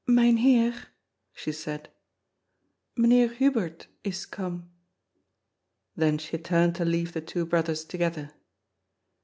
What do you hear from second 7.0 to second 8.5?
the two brothers together.